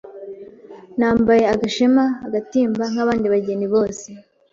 Nambaye 0.97 1.43
agashema 1.53 2.03
(agatimba) 2.27 2.83
nk’abandi 2.91 3.25
bageni 3.33 3.67
bose, 3.73 4.07